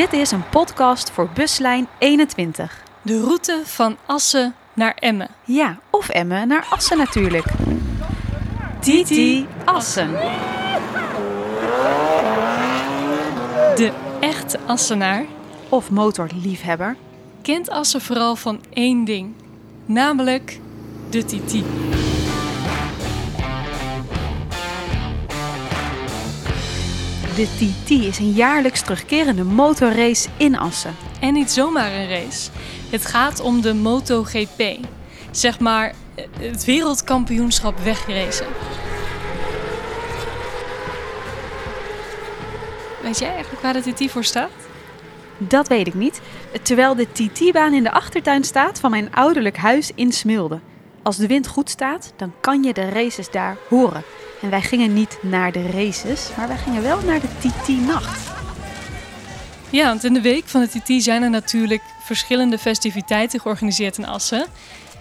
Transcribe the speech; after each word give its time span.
Dit 0.00 0.12
is 0.12 0.30
een 0.30 0.48
podcast 0.48 1.10
voor 1.10 1.28
buslijn 1.34 1.88
21. 1.98 2.82
De 3.02 3.20
route 3.20 3.62
van 3.64 3.96
Assen 4.06 4.54
naar 4.74 4.94
Emmen. 4.94 5.28
Ja, 5.44 5.78
of 5.90 6.08
Emmen 6.08 6.48
naar 6.48 6.66
Assen 6.70 6.98
natuurlijk. 6.98 7.44
TT 8.78 9.44
Assen. 9.64 10.10
De 13.74 13.92
echte 14.20 14.58
Assenaar 14.66 15.24
Of 15.68 15.90
motorliefhebber. 15.90 16.96
kent 17.42 17.70
Assen 17.70 18.00
vooral 18.00 18.36
van 18.36 18.60
één 18.72 19.04
ding. 19.04 19.34
Namelijk 19.86 20.60
de 21.10 21.24
TT. 21.24 21.54
De 27.34 27.46
TT 27.56 27.90
is 27.90 28.18
een 28.18 28.32
jaarlijks 28.32 28.82
terugkerende 28.82 29.44
motorrace 29.44 30.28
in 30.36 30.58
Assen. 30.58 30.96
En 31.20 31.32
niet 31.32 31.50
zomaar 31.50 31.92
een 31.92 32.08
race. 32.08 32.50
Het 32.90 33.06
gaat 33.06 33.40
om 33.40 33.60
de 33.60 33.74
MotoGP. 33.74 34.78
Zeg 35.30 35.58
maar 35.60 35.94
het 36.38 36.64
wereldkampioenschap 36.64 37.78
wegracen. 37.78 38.46
Weet 43.02 43.18
jij 43.18 43.32
eigenlijk 43.32 43.62
waar 43.62 43.72
de 43.72 43.92
TT 43.92 44.10
voor 44.10 44.24
staat? 44.24 44.50
Dat 45.38 45.68
weet 45.68 45.86
ik 45.86 45.94
niet. 45.94 46.20
Terwijl 46.62 46.94
de 46.94 47.06
TT-baan 47.12 47.74
in 47.74 47.82
de 47.82 47.92
achtertuin 47.92 48.44
staat 48.44 48.80
van 48.80 48.90
mijn 48.90 49.14
ouderlijk 49.14 49.56
huis 49.56 49.90
in 49.94 50.12
Smilde. 50.12 50.60
Als 51.02 51.16
de 51.16 51.26
wind 51.26 51.46
goed 51.46 51.70
staat, 51.70 52.12
dan 52.16 52.32
kan 52.40 52.62
je 52.62 52.72
de 52.72 52.88
races 52.88 53.30
daar 53.30 53.56
horen. 53.68 54.02
En 54.40 54.50
wij 54.50 54.62
gingen 54.62 54.94
niet 54.94 55.18
naar 55.22 55.52
de 55.52 55.70
races, 55.70 56.28
maar 56.36 56.48
wij 56.48 56.56
gingen 56.56 56.82
wel 56.82 57.00
naar 57.00 57.20
de 57.20 57.28
TT-nacht. 57.38 58.30
Ja, 59.70 59.86
want 59.86 60.04
in 60.04 60.14
de 60.14 60.20
week 60.20 60.44
van 60.46 60.60
de 60.60 60.80
TT 60.80 61.02
zijn 61.02 61.22
er 61.22 61.30
natuurlijk 61.30 61.82
verschillende 62.04 62.58
festiviteiten 62.58 63.40
georganiseerd 63.40 63.98
in 63.98 64.06
Assen. 64.06 64.46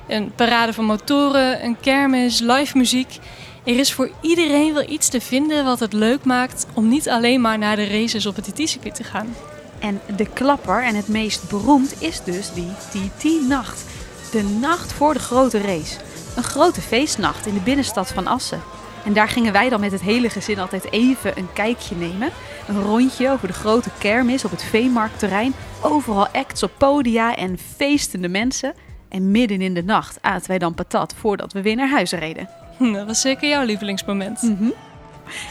Een 0.08 0.32
parade 0.36 0.74
van 0.74 0.86
motoren, 0.86 1.64
een 1.64 1.80
kermis, 1.80 2.40
live 2.40 2.78
muziek. 2.78 3.20
Er 3.64 3.80
is 3.80 3.94
voor 3.94 4.12
iedereen 4.22 4.74
wel 4.74 4.90
iets 4.90 5.10
te 5.10 5.22
vinden 5.22 5.66
wat 5.66 5.80
het 5.80 5.94
leuk 5.94 6.24
maakt 6.24 6.66
om 6.74 6.88
niet 6.88 7.10
alleen 7.10 7.42
maar 7.42 7.58
naar 7.58 7.76
de 7.76 7.88
races 7.88 8.26
op 8.26 8.36
het 8.36 8.46
TT-circuit 8.46 8.96
te 8.96 9.04
gaan. 9.04 9.36
En 9.80 10.02
de 10.16 10.30
klapper 10.34 10.84
en 10.84 10.96
het 10.96 11.08
meest 11.08 11.50
beroemd 11.50 12.02
is 12.02 12.24
dus 12.24 12.50
die 12.54 12.72
TT-nacht. 12.90 13.84
De 14.32 14.44
nacht 14.44 14.94
voor 14.94 15.14
de 15.14 15.20
grote 15.20 15.62
race. 15.62 15.98
Een 16.36 16.44
grote 16.44 16.82
feestnacht 16.82 17.46
in 17.46 17.54
de 17.54 17.60
binnenstad 17.60 18.08
van 18.08 18.28
Assen. 18.28 18.62
En 19.10 19.16
daar 19.16 19.28
gingen 19.28 19.54
wij 19.54 19.70
dan 19.70 19.80
met 19.80 19.92
het 19.92 20.02
hele 20.02 20.30
gezin 20.30 20.60
altijd 20.60 20.92
even 20.92 21.38
een 21.38 21.54
kijkje 21.54 21.96
nemen. 21.96 22.30
Een 22.68 22.82
rondje 22.82 23.30
over 23.30 23.48
de 23.48 23.54
grote 23.54 23.90
kermis 23.98 24.46
op 24.46 24.52
het 24.52 24.64
veemarktterrein. 24.64 25.54
Overal 25.82 26.28
acts 26.28 26.64
op 26.64 26.72
podia 26.78 27.36
en 27.36 27.58
feestende 27.58 28.28
mensen. 28.28 28.74
En 29.08 29.32
midden 29.32 29.62
in 29.62 29.74
de 29.74 29.84
nacht 29.84 30.18
aten 30.22 30.48
wij 30.48 30.58
dan 30.58 30.74
patat 30.74 31.14
voordat 31.18 31.54
we 31.54 31.62
weer 31.62 31.76
naar 31.76 31.90
huis 31.90 32.12
reden. 32.12 32.50
Dat 32.94 33.08
was 33.08 33.22
zeker 33.22 33.50
jouw 33.50 33.64
lievelingsmoment. 33.64 34.54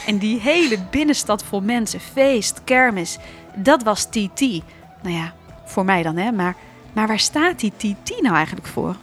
En 0.07 0.19
die 0.19 0.41
hele 0.41 0.79
binnenstad 0.91 1.45
vol 1.45 1.61
mensen, 1.61 2.01
feest, 2.01 2.61
kermis, 2.65 3.19
dat 3.55 3.83
was 3.83 4.05
TT. 4.05 4.41
Nou 5.03 5.15
ja, 5.15 5.33
voor 5.65 5.85
mij 5.85 6.03
dan 6.03 6.17
hè, 6.17 6.33
maar, 6.33 6.57
maar 6.93 7.07
waar 7.07 7.19
staat 7.19 7.61
die 7.61 7.73
TT 7.77 8.23
nou 8.23 8.35
eigenlijk 8.35 8.67
voor? 8.67 8.97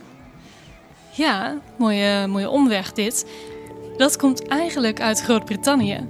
Ja, 1.11 1.57
mooie, 1.77 2.27
mooie 2.27 2.49
omweg 2.49 2.93
dit. 2.93 3.25
Dat 3.97 4.17
komt 4.17 4.47
eigenlijk 4.47 5.01
uit 5.01 5.21
Groot-Brittannië. 5.21 6.07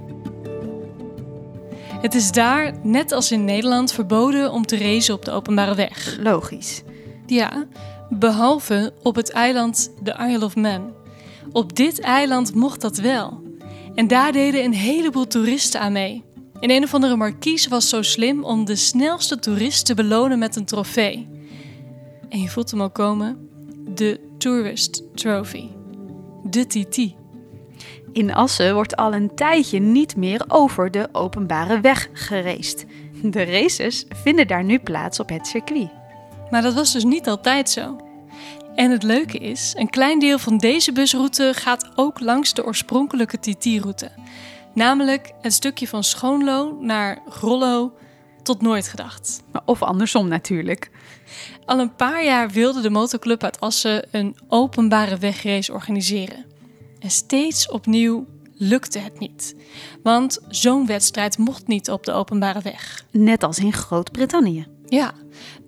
Het 2.00 2.14
is 2.14 2.32
daar, 2.32 2.74
net 2.82 3.12
als 3.12 3.32
in 3.32 3.44
Nederland, 3.44 3.92
verboden 3.92 4.52
om 4.52 4.66
te 4.66 4.78
racen 4.78 5.14
op 5.14 5.24
de 5.24 5.30
openbare 5.30 5.74
weg. 5.74 6.16
Logisch. 6.20 6.82
Ja, 7.26 7.66
behalve 8.08 8.92
op 9.02 9.14
het 9.14 9.30
eiland 9.30 9.90
de 10.02 10.16
Isle 10.28 10.44
of 10.44 10.56
Man. 10.56 10.92
Op 11.52 11.76
dit 11.76 12.00
eiland 12.00 12.54
mocht 12.54 12.80
dat 12.80 12.96
wel. 12.96 13.42
En 13.94 14.08
daar 14.08 14.32
deden 14.32 14.64
een 14.64 14.74
heleboel 14.74 15.26
toeristen 15.26 15.80
aan 15.80 15.92
mee. 15.92 16.24
En 16.60 16.70
een 16.70 16.82
of 16.82 16.94
andere 16.94 17.16
markies 17.16 17.68
was 17.68 17.88
zo 17.88 18.02
slim 18.02 18.44
om 18.44 18.64
de 18.64 18.76
snelste 18.76 19.38
toerist 19.38 19.86
te 19.86 19.94
belonen 19.94 20.38
met 20.38 20.56
een 20.56 20.64
trofee. 20.64 21.28
En 22.28 22.40
je 22.40 22.48
voelt 22.48 22.70
hem 22.70 22.80
al 22.80 22.90
komen. 22.90 23.48
De 23.94 24.20
Tourist 24.38 25.02
Trophy. 25.14 25.68
De 26.42 26.66
TT. 26.66 27.25
In 28.16 28.34
Assen 28.34 28.74
wordt 28.74 28.96
al 28.96 29.14
een 29.14 29.34
tijdje 29.34 29.78
niet 29.78 30.16
meer 30.16 30.44
over 30.48 30.90
de 30.90 31.08
openbare 31.12 31.80
weg 31.80 32.08
gereest. 32.12 32.84
De 33.22 33.44
races 33.44 34.04
vinden 34.08 34.46
daar 34.46 34.64
nu 34.64 34.78
plaats 34.78 35.20
op 35.20 35.28
het 35.28 35.46
circuit. 35.46 35.90
Maar 36.50 36.62
dat 36.62 36.74
was 36.74 36.92
dus 36.92 37.04
niet 37.04 37.28
altijd 37.28 37.70
zo. 37.70 37.96
En 38.74 38.90
het 38.90 39.02
leuke 39.02 39.38
is, 39.38 39.72
een 39.76 39.90
klein 39.90 40.18
deel 40.18 40.38
van 40.38 40.58
deze 40.58 40.92
busroute 40.92 41.52
gaat 41.54 41.90
ook 41.94 42.20
langs 42.20 42.54
de 42.54 42.64
oorspronkelijke 42.64 43.38
TT-route. 43.38 44.10
Namelijk 44.74 45.32
het 45.40 45.52
stukje 45.52 45.88
van 45.88 46.04
Schoonlo 46.04 46.76
naar 46.80 47.18
Grollo 47.28 47.92
tot 48.42 48.62
Nooit 48.62 48.88
gedacht. 48.88 49.42
Of 49.64 49.82
andersom 49.82 50.28
natuurlijk. 50.28 50.90
Al 51.64 51.78
een 51.78 51.94
paar 51.94 52.24
jaar 52.24 52.50
wilde 52.50 52.80
de 52.80 52.90
motorclub 52.90 53.42
uit 53.42 53.60
Assen 53.60 54.08
een 54.10 54.36
openbare 54.48 55.16
wegrace 55.16 55.72
organiseren. 55.72 56.54
En 57.06 57.12
steeds 57.12 57.68
opnieuw 57.68 58.26
lukte 58.54 58.98
het 58.98 59.18
niet. 59.18 59.54
Want 60.02 60.38
zo'n 60.48 60.86
wedstrijd 60.86 61.38
mocht 61.38 61.66
niet 61.66 61.90
op 61.90 62.04
de 62.04 62.12
openbare 62.12 62.60
weg. 62.62 63.04
Net 63.10 63.42
als 63.42 63.58
in 63.58 63.72
Groot-Brittannië. 63.72 64.66
Ja, 64.86 65.12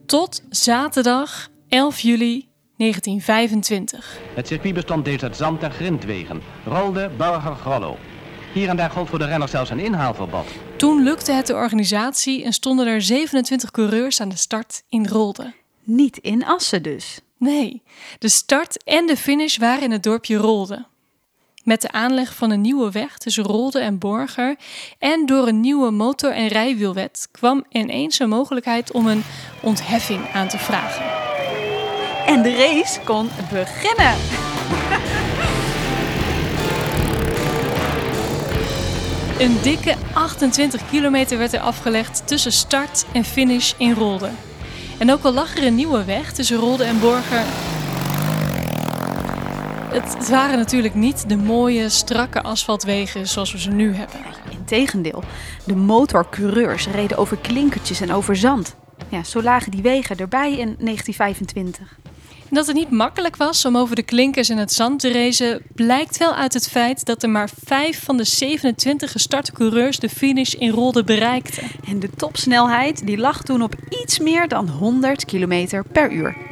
tot 0.07 0.43
zaterdag 0.51 1.49
11 1.69 1.99
juli 2.01 2.49
1925. 2.77 4.19
Het 4.35 4.47
circuit 4.47 4.75
bestond 4.75 5.05
deels 5.05 5.23
uit 5.23 5.37
zand- 5.37 5.63
en 5.63 5.71
grindwegen. 5.71 6.43
Rolde, 6.65 7.11
Burger, 7.17 7.55
Grollo. 7.55 7.97
Hier 8.53 8.69
en 8.69 8.77
daar 8.77 8.91
gold 8.91 9.09
voor 9.09 9.19
de 9.19 9.27
renners 9.27 9.51
zelfs 9.51 9.71
een 9.71 9.79
inhaalverbod. 9.79 10.47
Toen 10.77 11.03
lukte 11.03 11.33
het 11.33 11.47
de 11.47 11.55
organisatie 11.55 12.45
en 12.45 12.53
stonden 12.53 12.87
er 12.87 13.03
27 13.03 13.71
coureurs 13.71 14.21
aan 14.21 14.29
de 14.29 14.37
start 14.37 14.83
in 14.89 15.07
Rolde. 15.07 15.53
Niet 15.83 16.17
in 16.17 16.45
Assen 16.45 16.83
dus. 16.83 17.21
Nee, 17.37 17.83
de 18.19 18.29
start 18.29 18.85
en 18.85 19.07
de 19.07 19.17
finish 19.17 19.57
waren 19.57 19.83
in 19.83 19.91
het 19.91 20.03
dorpje 20.03 20.37
Rolde. 20.37 20.87
Met 21.69 21.83
de 21.83 21.93
aanleg 21.93 22.35
van 22.35 22.51
een 22.51 22.61
nieuwe 22.61 22.91
weg 22.91 23.19
tussen 23.19 23.45
Rolde 23.45 23.81
en 23.81 23.99
Borger 23.99 24.57
en 24.99 25.27
door 25.27 25.49
een 25.49 25.61
nieuwe 25.61 25.91
motor- 25.91 26.33
en 26.33 26.49
rijwielwet 26.49 27.29
kwam 27.31 27.65
ineens 27.71 28.19
een 28.19 28.29
mogelijkheid 28.29 28.93
om 28.93 29.07
een 29.07 29.23
ontheffing 29.61 30.29
aan 30.33 30.49
te 30.49 30.59
vragen. 30.59 31.05
En 32.27 32.43
de 32.43 32.57
race 32.57 33.01
kon 33.01 33.29
beginnen. 33.53 34.15
Een 39.39 39.63
dikke 39.63 39.95
28 40.13 40.91
kilometer 40.91 41.39
werd 41.39 41.53
er 41.53 41.61
afgelegd 41.61 42.27
tussen 42.27 42.53
start 42.53 43.05
en 43.13 43.25
finish 43.25 43.73
in 43.79 43.93
Rolde. 43.93 44.31
En 44.99 45.13
ook 45.13 45.25
al 45.25 45.33
lag 45.33 45.57
er 45.57 45.67
een 45.67 45.75
nieuwe 45.75 46.05
weg 46.05 46.33
tussen 46.33 46.57
Rolde 46.57 46.85
en 46.85 47.01
Borger. 47.01 47.45
Het, 50.03 50.29
waren 50.29 50.59
natuurlijk 50.59 50.95
niet 50.95 51.29
de 51.29 51.37
mooie, 51.37 51.89
strakke 51.89 52.43
asfaltwegen 52.43 53.29
zoals 53.29 53.53
we 53.53 53.59
ze 53.59 53.71
nu 53.71 53.95
hebben. 53.95 54.19
Integendeel, 54.51 55.23
de 55.67 55.77
motorcoureurs 55.77 56.89
reden 56.89 57.17
over 57.17 57.37
klinkertjes 57.37 58.01
en 58.01 58.13
over 58.13 58.37
zand. 58.37 58.77
Ja, 59.09 59.25
zo 59.25 59.43
lagen 59.43 59.71
die 59.71 59.83
wegen 59.83 60.17
erbij 60.17 60.51
in 60.51 60.77
1925. 60.79 61.97
En 62.49 62.55
dat 62.55 62.67
het 62.67 62.77
niet 62.77 62.91
makkelijk 62.91 63.37
was 63.37 63.65
om 63.65 63.77
over 63.77 63.97
de 63.97 64.03
klinkers 64.03 64.49
en 64.49 64.59
het 64.59 64.73
zand 64.73 65.01
te 65.01 65.13
racen, 65.13 65.63
blijkt 65.75 66.19
wel 66.19 66.35
uit 66.35 66.55
het 66.55 66.69
feit 66.69 67.05
dat 67.05 67.23
er 67.23 67.31
maar 67.31 67.51
vijf 67.65 68.05
van 68.05 68.17
de 68.17 68.25
27 68.25 69.13
gestarte 69.13 69.53
coureurs 69.53 69.99
de 69.99 70.09
finish 70.09 70.53
in 70.53 70.71
Rolde 70.71 71.05
bereikten. 71.05 71.65
En 71.89 72.01
de 72.01 72.11
topsnelheid 72.17 73.07
die 73.07 73.19
lag 73.19 73.43
toen 73.43 73.63
op 73.63 73.75
iets 74.03 74.19
meer 74.19 74.49
dan 74.49 74.69
100 74.69 75.25
km 75.25 75.83
per 75.93 76.13
uur. 76.13 76.48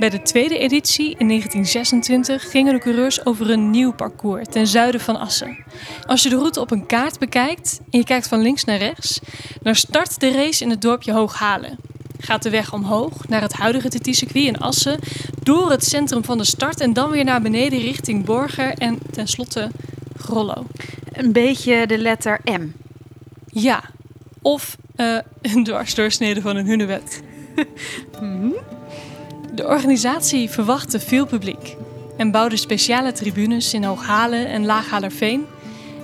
Bij 0.00 0.10
de 0.10 0.22
tweede 0.22 0.58
editie 0.58 1.14
in 1.18 1.28
1926 1.28 2.50
gingen 2.50 2.72
de 2.74 2.80
coureurs 2.80 3.26
over 3.26 3.50
een 3.50 3.70
nieuw 3.70 3.92
parcours 3.92 4.46
ten 4.50 4.66
zuiden 4.66 5.00
van 5.00 5.18
Assen. 5.18 5.64
Als 6.06 6.22
je 6.22 6.28
de 6.28 6.36
route 6.36 6.60
op 6.60 6.70
een 6.70 6.86
kaart 6.86 7.18
bekijkt 7.18 7.80
en 7.90 7.98
je 7.98 8.04
kijkt 8.04 8.28
van 8.28 8.40
links 8.40 8.64
naar 8.64 8.78
rechts, 8.78 9.20
dan 9.62 9.74
start 9.74 10.20
de 10.20 10.32
race 10.32 10.64
in 10.64 10.70
het 10.70 10.82
dorpje 10.82 11.12
Hooghalen. 11.12 11.78
Gaat 12.18 12.42
de 12.42 12.50
weg 12.50 12.72
omhoog 12.72 13.28
naar 13.28 13.42
het 13.42 13.52
huidige 13.52 13.88
TT-circuit 13.88 14.44
in 14.44 14.58
Assen, 14.58 14.98
door 15.42 15.70
het 15.70 15.84
centrum 15.84 16.24
van 16.24 16.38
de 16.38 16.44
start 16.44 16.80
en 16.80 16.92
dan 16.92 17.10
weer 17.10 17.24
naar 17.24 17.42
beneden 17.42 17.80
richting 17.80 18.24
Borger 18.24 18.74
en 18.74 18.98
tenslotte 19.10 19.70
Grollo. 20.16 20.66
Een 21.12 21.32
beetje 21.32 21.86
de 21.86 21.98
letter 21.98 22.40
M. 22.44 22.66
Ja, 23.46 23.82
of 24.42 24.76
eh, 24.96 25.18
een 25.42 25.64
dwarsdoorsnede 25.64 26.40
van 26.40 26.56
een 26.56 26.66
hunebed. 26.66 27.22
De 29.60 29.66
organisatie 29.66 30.50
verwachtte 30.50 31.00
veel 31.00 31.26
publiek 31.26 31.76
en 32.16 32.30
bouwde 32.30 32.56
speciale 32.56 33.12
tribunes 33.12 33.74
in 33.74 33.84
Hooghalen 33.84 34.46
en 34.46 34.64
Laaghalerveen. 34.64 35.46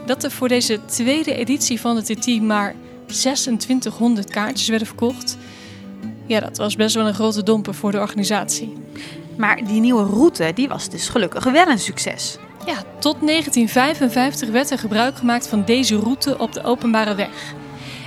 Dat 0.07 0.25
er 0.25 0.31
voor 0.31 0.49
deze 0.49 0.85
tweede 0.85 1.35
editie 1.35 1.81
van 1.81 1.97
de 1.97 2.03
TT 2.03 2.43
maar 2.43 2.75
2600 3.07 4.31
kaartjes 4.31 4.69
werden 4.69 4.87
verkocht. 4.87 5.37
Ja, 6.27 6.41
dat 6.41 6.57
was 6.57 6.77
best 6.77 6.95
wel 6.95 7.07
een 7.07 7.15
grote 7.15 7.43
domper 7.43 7.75
voor 7.75 7.93
de 7.93 8.01
organisatie. 8.01 8.73
Maar 9.37 9.65
die 9.65 9.81
nieuwe 9.81 10.05
route 10.05 10.53
die 10.55 10.69
was 10.69 10.89
dus 10.89 11.09
gelukkig 11.09 11.45
wel 11.45 11.67
een 11.67 11.79
succes. 11.79 12.39
Ja, 12.67 12.77
tot 12.99 13.17
1955 13.21 14.49
werd 14.49 14.71
er 14.71 14.79
gebruik 14.79 15.17
gemaakt 15.17 15.49
van 15.49 15.65
deze 15.65 15.97
route 15.99 16.39
op 16.39 16.53
de 16.53 16.63
openbare 16.63 17.15
weg. 17.15 17.55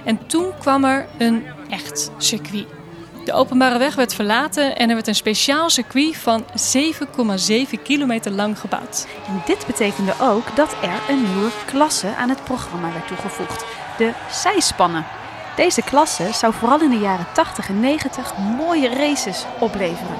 En 0.06 0.28
toen 0.28 0.52
kwam 0.60 0.86
er 0.86 1.08
een 1.18 1.44
echt 1.70 2.12
circuit. 2.18 2.79
De 3.30 3.36
openbare 3.36 3.78
weg 3.78 3.96
werd 3.96 4.14
verlaten 4.14 4.76
en 4.76 4.90
er 4.90 4.96
werd 4.96 5.08
een 5.08 5.16
speciaal 5.16 5.70
circuit 5.70 6.18
van 6.18 6.44
7,7 6.44 7.82
kilometer 7.84 8.32
lang 8.32 8.60
gebouwd. 8.60 9.08
En 9.28 9.42
dit 9.46 9.66
betekende 9.68 10.14
ook 10.22 10.56
dat 10.56 10.76
er 10.82 11.02
een 11.10 11.34
nieuwe 11.34 11.50
klasse 11.66 12.16
aan 12.16 12.30
het 12.30 12.44
programma 12.44 12.92
werd 12.94 13.08
toegevoegd: 13.08 13.66
de 13.98 14.12
zijspannen. 14.32 15.06
Deze 15.56 15.82
klasse 15.82 16.30
zou 16.34 16.54
vooral 16.54 16.82
in 16.82 16.90
de 16.90 16.98
jaren 16.98 17.26
80 17.34 17.70
en 17.70 17.80
90 17.80 18.38
mooie 18.38 18.90
races 18.90 19.46
opleveren. 19.60 20.18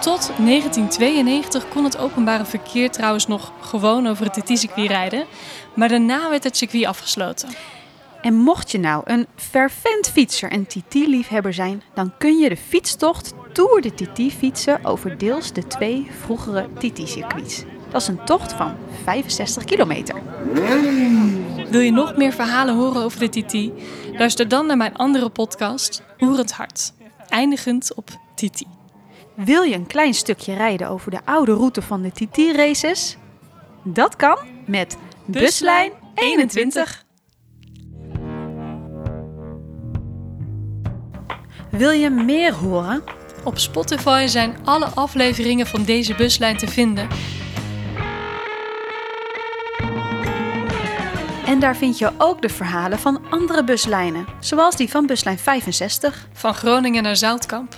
Tot 0.00 0.30
1992 0.38 1.68
kon 1.68 1.84
het 1.84 1.98
openbare 1.98 2.44
verkeer 2.44 2.90
trouwens 2.90 3.26
nog 3.26 3.52
gewoon 3.60 4.06
over 4.06 4.24
het 4.24 4.34
TT-circuit 4.34 4.90
rijden, 4.90 5.26
maar 5.74 5.88
daarna 5.88 6.30
werd 6.30 6.44
het 6.44 6.56
circuit 6.56 6.86
afgesloten. 6.86 7.48
En 8.22 8.34
mocht 8.34 8.70
je 8.70 8.78
nou 8.78 9.02
een 9.04 9.26
fervent 9.36 10.10
fietser 10.10 10.50
en 10.50 10.66
TT-liefhebber 10.66 11.54
zijn, 11.54 11.82
dan 11.94 12.12
kun 12.18 12.38
je 12.38 12.48
de 12.48 12.56
fietstocht 12.56 13.34
Tour 13.52 13.80
de 13.80 13.94
TT 13.94 14.32
fietsen 14.32 14.84
over 14.84 15.18
deels 15.18 15.52
de 15.52 15.66
twee 15.66 16.10
vroegere 16.20 16.68
TT-circuits. 16.78 17.64
Dat 17.90 18.00
is 18.00 18.08
een 18.08 18.24
tocht 18.24 18.52
van 18.52 18.76
65 19.04 19.64
kilometer. 19.64 20.22
Wil 21.70 21.80
je 21.80 21.90
nog 21.90 22.16
meer 22.16 22.32
verhalen 22.32 22.74
horen 22.74 23.02
over 23.02 23.18
de 23.18 23.28
TT? 23.28 23.70
Luister 24.18 24.48
dan 24.48 24.66
naar 24.66 24.76
mijn 24.76 24.96
andere 24.96 25.28
podcast, 25.28 26.02
Oerend 26.20 26.52
Hart, 26.52 26.92
eindigend 27.28 27.94
op 27.94 28.10
TT. 28.34 28.64
Wil 29.34 29.62
je 29.62 29.74
een 29.74 29.86
klein 29.86 30.14
stukje 30.14 30.54
rijden 30.54 30.88
over 30.88 31.10
de 31.10 31.20
oude 31.24 31.52
route 31.52 31.82
van 31.82 32.02
de 32.02 32.10
TT-races? 32.10 33.16
Dat 33.82 34.16
kan 34.16 34.38
met 34.66 34.96
Buslijn 35.26 35.92
21. 36.14 37.06
Wil 41.78 41.90
je 41.90 42.10
meer 42.10 42.52
horen? 42.54 43.02
Op 43.44 43.58
Spotify 43.58 44.26
zijn 44.26 44.56
alle 44.64 44.86
afleveringen 44.86 45.66
van 45.66 45.84
deze 45.84 46.14
buslijn 46.14 46.56
te 46.56 46.66
vinden. 46.66 47.08
En 51.46 51.60
daar 51.60 51.76
vind 51.76 51.98
je 51.98 52.12
ook 52.18 52.42
de 52.42 52.48
verhalen 52.48 52.98
van 52.98 53.20
andere 53.30 53.64
buslijnen, 53.64 54.26
zoals 54.40 54.76
die 54.76 54.90
van 54.90 55.06
buslijn 55.06 55.38
65. 55.38 56.28
Van 56.32 56.54
Groningen 56.54 57.02
naar 57.02 57.16
Zoutkamp. 57.16 57.76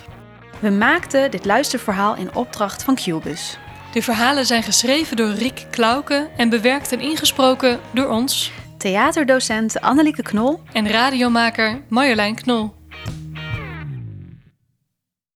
We 0.59 0.69
maakten 0.69 1.31
dit 1.31 1.45
luisterverhaal 1.45 2.15
in 2.15 2.35
opdracht 2.35 2.83
van 2.83 2.95
Qbus. 2.95 3.57
De 3.93 4.01
verhalen 4.01 4.45
zijn 4.45 4.63
geschreven 4.63 5.17
door 5.17 5.31
Rick 5.31 5.65
Klauke 5.71 6.29
en 6.37 6.49
bewerkt 6.49 6.91
en 6.91 6.99
ingesproken 6.99 7.79
door 7.93 8.07
ons 8.07 8.51
Theaterdocent 8.77 9.81
Annelieke 9.81 10.23
Knol 10.23 10.61
en 10.73 10.89
radiomaker 10.89 11.81
Marjolein 11.89 12.35
Knol. 12.35 12.80